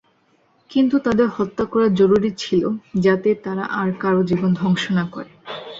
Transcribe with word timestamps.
কিন্তু 0.69 0.95
তাদের 0.99 1.27
হত্যা 1.29 1.65
করা 1.65 1.87
জরুরি 1.99 2.31
ছিল 2.37 2.63
যাতে 3.01 3.29
তারা 3.43 3.63
আর 3.79 3.89
কারো 3.99 4.21
জীবন 4.29 4.49
ধ্বংস 4.53 4.83
না 4.97 5.05
করে। 5.13 5.31